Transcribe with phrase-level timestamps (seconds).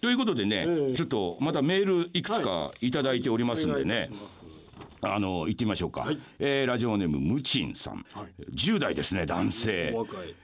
[0.00, 0.94] ということでね、ええ。
[0.94, 2.90] ちょっとまたメールいくつかい。
[2.90, 4.18] ただいておりますんでねいい
[5.00, 6.18] あの行ってみましょうか、はい。
[6.40, 8.52] えーラジオネームムチンさん、はい。
[8.52, 9.94] 10代ですね男性。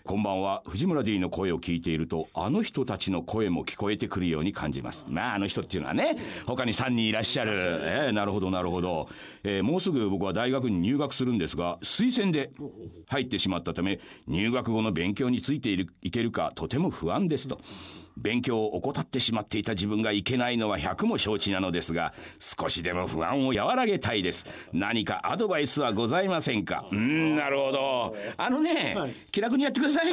[0.05, 0.63] こんばんは。
[0.67, 5.07] 藤村 D の声を聞いているとあの人たちの声も聞こえてくるように感じます。
[5.09, 6.17] まああの人っていうのはね
[6.47, 9.09] 他に3人いらっしゃる、えーなるほどなるほど、
[9.43, 12.51] えーもうすぐ僕は大学に入学するんですが推薦で
[13.09, 17.61] 入ってしまったため入学後の勉強についているいけるかとても不安ですと。
[18.17, 24.47] 勉強を怠ってしまっていた自分がいけないのは100も承知なのですが少しでも不安を和らげたいです。
[24.73, 26.87] 何かアドバイスはございませんか？
[26.91, 28.17] うーんなるほど。
[28.37, 28.97] あのね、
[29.31, 30.07] 気楽にやってください。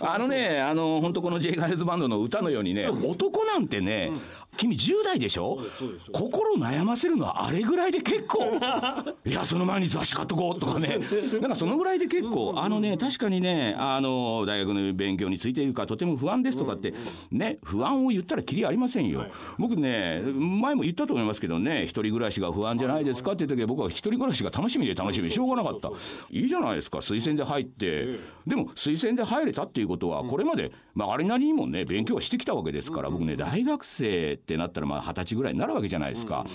[0.00, 4.10] あのねあのねあの本当この J ガールズバンドの歌のようにね男なんてね、
[4.58, 5.58] 君10代でしょ？
[6.12, 8.58] 心悩ませるのはあれぐらいで結構。
[9.24, 10.98] いやその前に雑誌買っとこうとかね。
[11.40, 16.92] なんかそのぐらいで結構あのね確かにねあの大学の勉強についているかとても不安ですとかって
[17.30, 19.26] ね不安を言ったらきりありませんよ。
[19.58, 25.90] 僕ね前も言ったと思いますけどね一人暮らしが不安じゃないですかっていう時は僕は一人暮らしが楽しみで楽しみでしょうがなかった。
[26.30, 28.16] いいじゃないですか推薦で入って。
[28.46, 36.46] でも推薦で入れたっていうことはこれまでまああれなりにもね勉強はしてきたわけですから僕ね大学生ってなったらまあ二十歳ぐらいになるわけじゃないですか。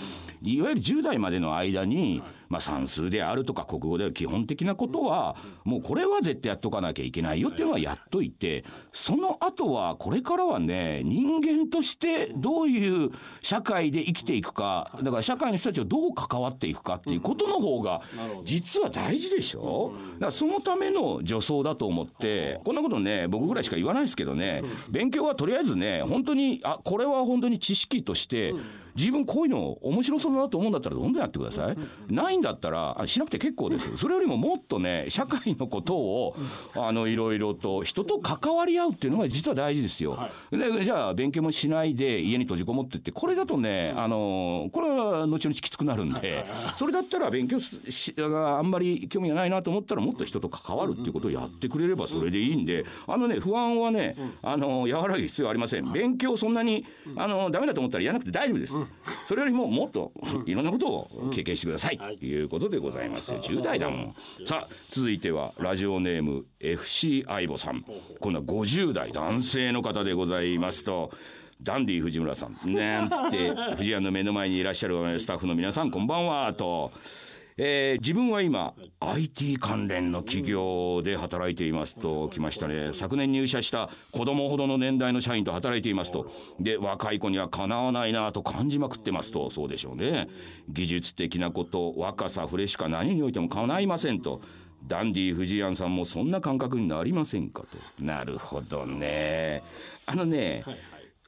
[0.41, 2.22] いわゆる10代までの間に
[2.54, 13.09] まあ算数であるとか国語である基本的なことはもうこれは絶対やっとかなきゃいけないよっていうのはやっといてその後はこれからはね人間としてどういう
[13.42, 18.02] 社会で生きていくかだから社会の人たちをどう関わっていくかっていうことの方が
[18.44, 19.94] 実は大事でしょ？
[20.14, 28.54] だからそのための助走だと思ってこんなことね僕ぐらいしか言わないですけどね勉強はとりあえずね本当にあこれは本当に知識として
[28.95, 31.77] 自分こういうの面白そうだなと思うんだったらどんどんやってください。
[32.13, 33.95] ないんだったらあしなくて結構です。
[33.97, 36.35] それよりももっとね社会のことを
[36.75, 40.17] あのいろいろと人と関わり合うっていうのが実は大事ですよ。
[40.52, 46.45] でじゃあ勉強もしないで家に閉じこもってってこれだとねあのこれは後々きつくなるんで
[46.78, 55.91] それだったら勉強すしがあんまり興味がないなと思ったらもっと人と関わるっていうことをやってくれればそれでいいんであのね不安はねあの和らげる必要はありません。
[55.91, 56.85] 勉強そんなに
[57.16, 58.82] あのダメだと思ったらやらなくて大丈夫です。
[59.25, 60.11] それよりももっと
[60.45, 61.97] いろんなことを経験してください。
[61.97, 63.33] ということでございます。
[63.33, 64.16] よ10代だもん。
[64.45, 67.85] さあ続いてはラジオネーム FC 相棒さん。
[68.19, 71.11] 今度は50代男性の方でございますと
[71.61, 76.91] ダンディ藤村さんなんつって藤屋の目の前にいらっしゃるスタッフの皆さんこんばんはと。
[77.58, 82.91] えー自分は今 IT 関連の企業で働いていますと来ましたね。
[82.94, 86.31] 昨年入社した子供ほどの年代の社員と働いていますと。
[86.59, 89.50] で若い子にはかなわないなと感じまくってますと。
[89.50, 90.28] そうでしょうね。
[90.69, 94.42] 技術的なこと若さフレッシュか何においてもかないませんと。
[94.86, 98.03] ダンディ藤井庵さんもそんな感覚になりませんかと。
[98.03, 99.63] なるほどね。
[100.06, 100.63] あのね、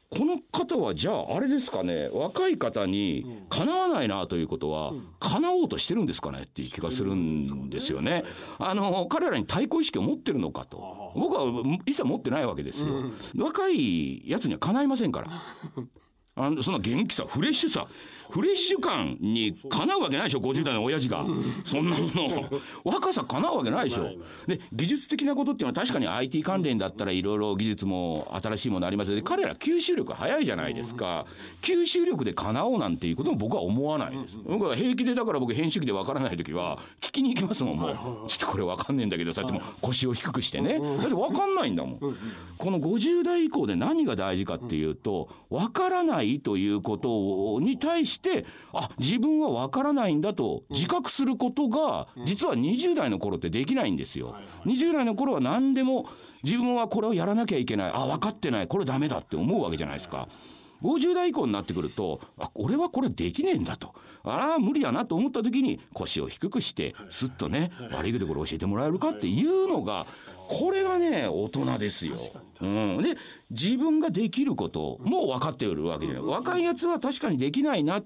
[0.10, 8.24] この方はじゃああれですかね若い方にかなわないなということは叶おうとしてるんですかねっていう気がするんですよね。
[8.60, 11.46] あの彼らに対抗意識を持ってるのかと僕は
[11.86, 12.94] 一切持ってないわけですよ。
[13.38, 15.28] 若いやつにはかないませんから。
[16.38, 17.88] あのそんな元気さフレッシュさ
[18.30, 21.26] フレッシュ感にかなうわけないでしょ50代の親父が。
[21.64, 22.50] そんなもの
[22.84, 24.10] 若さかなうわけないでしょ。
[24.48, 31.26] で技術的なことっていうのは確かに IT 関連だったらいろいろ技術も新しいものありますよで彼ら吸収力早いじゃないですか。
[31.62, 34.38] 吸収力でかなおうなんていうことも僕は思わないです。
[34.46, 38.28] 僕は平気でだから僕編集機でわからない時は聞きに行きますもんもう。
[38.28, 40.80] ちょっとこれわかんねえんだけどさっても腰を低くしてね。
[40.80, 42.00] だってわかんないんだもん。
[42.58, 48.15] この50代以降で何が大事かっていうとわからないということに対して
[48.74, 54.36] あ自分はわからないんだと自覚することが実は20代の頃ってできないんですよ。
[54.66, 56.08] 20代の頃は何でも
[56.44, 60.28] 自分はこれをやらなきゃいけないあ分かってないこれダメだって思うわけじゃないですか。
[60.86, 63.94] 50代以降になってくるとあ俺はこれできねえんだと。
[64.24, 70.08] ああ無理だなと思った時に腰を低くしてすっとね悪いけどこれ教えてもらえるかっていうのが
[70.48, 72.16] これがね大人ですよ。
[72.62, 73.16] うん、で
[73.52, 76.24] 自分ができることも分かっているわけじゃない。
[76.24, 78.02] 若いやつは確かにできないな。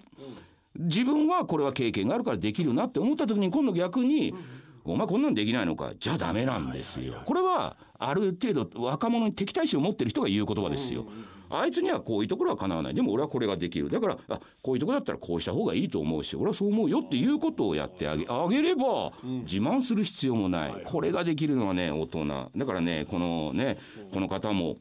[0.76, 4.34] 自分はこれは経験があるからできるなって思った時に今度逆に
[4.84, 7.14] 「お前こんなんできないのか」じゃダメなんですよ。
[7.26, 11.06] これはある程度若者に敵対心を持ってる人が言う言葉ですよ。
[11.52, 12.94] あいつにはこういうところはかなわない。
[12.94, 13.90] でも俺はこれができる。
[13.90, 20.74] だからあこういうところだったらこうした方がいいと思うし俺はそう思うよっていうことをやってあげあげれば自慢する必要もない。
[20.86, 22.52] これができるのはね大人。
[22.56, 23.78] だからねこのね
[24.14, 24.78] この方も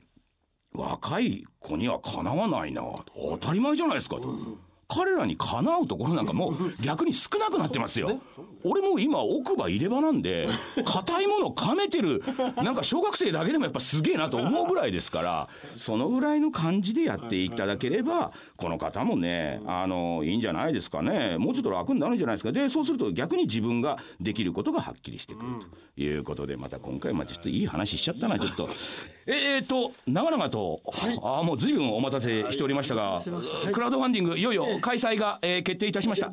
[0.72, 2.82] 若い子にはかなわないな。
[3.16, 4.34] 当たり前じゃないですかと。
[4.88, 8.20] 彼らにかなうところなんかもう逆に少なくなってますよ。
[8.64, 10.48] 俺も今奥歯入れ歯なんで
[10.84, 12.22] 硬いものを噛めてる
[12.56, 21.36] なんか小学生だけでもやっぱすげえなと思うぐらいですからそのぐらいの感じでやっていただければこの方もねあのいいんじゃないですかね。
[21.38, 22.50] もうちょっと楽になるんじゃないですか。
[22.50, 25.66] でそうすると逆に自分ができることがはっきりしてくると。
[25.98, 28.68] いうことでまた今回まちょっといい話しちゃったなちょっと。
[29.26, 33.22] えーと長々と、はい、あもう随分お待たせしておりましたが、は
[33.68, 36.30] い、クラウドファンディングいよいよ開催が、えー、決定いたしました。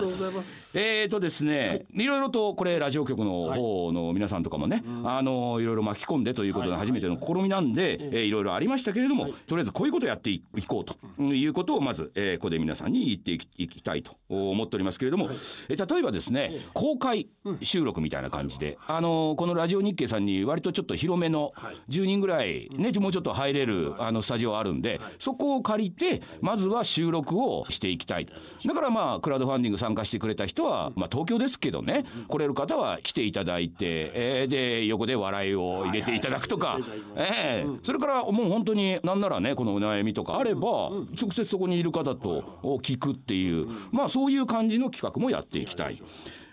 [0.73, 15.29] えーとですね、はい、いろいろとこれラジオ局の方の皆さんとかもね、はい、あのいろいろ巻き込んでということで初めての試みなんで、えー、いろいろありましたけれども、とりあえずこういうことをやっていこうということをまず、えー、ここで皆さんに言っていきたいと思っておりますけれども、
[15.69, 17.27] えー、例えばですね公開
[17.61, 21.53] 収録みたいな感じで、あのこのラジオ日経さんに割とちょっと広めの
[21.89, 28.27] 10人ぐらいねもうちょっと入れるあのスタジオあるんでそこを借りてまずは収録をしていきたい
[28.65, 36.79] だからまあクラウドファンディング参加してくれた人は、まあ、東京ですけどね来れる方は来ていただいて、えー、で横で笑いを入れていただくとか、
[37.15, 40.89] えー、それからもう本当になんならねこのお悩みとかあれば
[41.19, 46.01] 直接そこにいる方と聞くっていうまあそういう感じの企画もやっていきたい。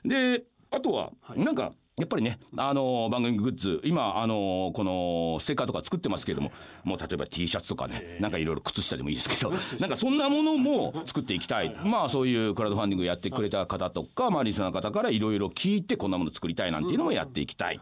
[0.05, 6.51] であとはなんかやっぱりね、あのー、番組グッズ今、あのー、このステッカーとか作ってますけれども
[6.85, 11.77] もう例えば T シャツとかねなんかいろいろ靴下でもいいですけどなんかそんなものも作っていきたい。
[11.85, 17.81] まあそういうクラウドファンディングやってくれた方とか、まあ、リスナーの方からいろいろ聞いてこんなもの作りたいなんていうのもやっていきたい。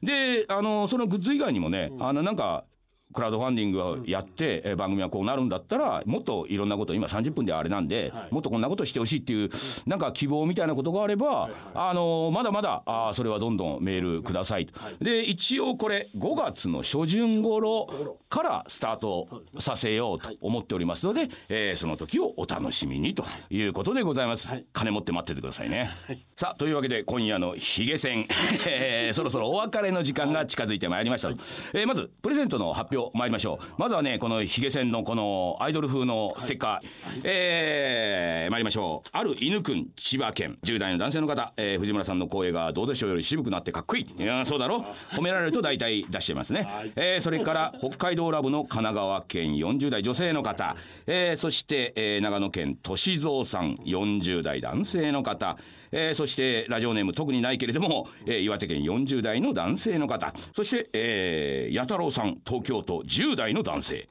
[0.00, 2.64] であのそのグッズ以外にもねあのなんか
[3.12, 9.50] クラウドファンディングをやって、え番組はこうなるんだったらもっといろんなこと今30分であれなんで、もっとこんなことしてほしいっていう
[9.86, 14.68] なんか希望みたいなことがあれば、あのまだまだあそれはどんどんメールください
[15.00, 25.90] で一応これ5月の初旬頃からスタートさせようと思っておりますので、えー、その時をお楽しみにということでございます、金持って待っててくださいね、
[26.36, 28.26] さあというわけで今夜のヒゲ戦
[29.12, 33.66] そろそろお別れの時間が近づいてまいりました、えー、まずプレゼントの発表参りましょう。
[33.78, 36.84] まずはねこのヒゲ線のこのアイドル風のステッカー、はい、
[37.24, 39.08] えー、参りましょう。
[39.12, 40.58] ある犬くん千葉県。
[40.64, 44.22] 10代の男性の方、えー、藤村さんの声がどうでしょうより渋くなってかっこいい。
[44.22, 44.84] いやそうだろ。
[45.12, 49.54] 褒められると大体出してますね、えー、それから北海道ラブの神奈川県。
[49.54, 50.76] 40代女性の方、
[51.06, 53.76] えー、そして、えー、長野県歳三さん。
[53.84, 55.56] 40代男性の方。
[55.92, 60.32] えー、そしてラジオネーム特にないけれども、えー、岩手県40代の男性の方。
[60.54, 64.08] そして、えー、弥太郎さん東京都10代の男性。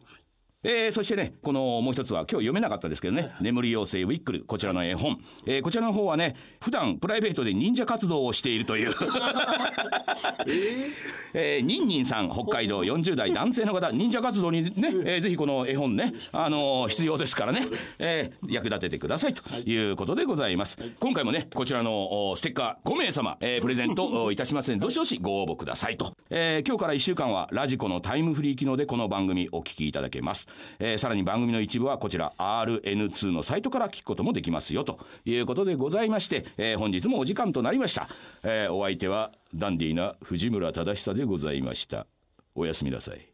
[0.63, 8.93] えー、そしてねこのもう一つは今日読めなかったですけどね「眠り妖精ウィックル」こちらの絵本、えー、こちらの方はね普段プライベートで忍者活動をしているという。
[11.33, 14.71] えー、 ニンニンさん北海道40代男性の方忍者活動にね、
[15.05, 17.61] えー、ぜひこの絵本ね、あのー、必要ですからね、
[17.99, 19.79] えー、役立ててくださいとい。
[19.91, 30.47] うことでございます、今回もねこちらのステッカー5名様、えー、プレゼント いたしますのでどしどしご応募くださいと、えー、今日から1週間はラジコのタイムフリー機能でこの番組お聞きいただけます
[30.79, 38.09] えー、さらに番組の一部はこちら RN2 のサイトから聞くこともできますよということでございまして、えー、本日もお時間となりました、
[38.43, 42.05] えー、お相手はダンディーな藤村忠久でございました。
[42.55, 43.28] おやすみなさい。